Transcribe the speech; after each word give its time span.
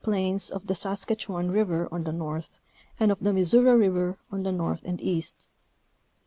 plains 0.03 0.49
of 0.49 0.65
the 0.65 0.73
Saskatchewan 0.73 1.51
River 1.51 1.87
on 1.91 2.05
the 2.05 2.11
north, 2.11 2.57
and 2.99 3.11
of 3.11 3.19
the 3.19 3.31
Missouri 3.31 3.87
River 3.87 4.17
on 4.31 4.41
the 4.41 4.51
north 4.51 4.81
and 4.83 4.99
east. 4.99 5.51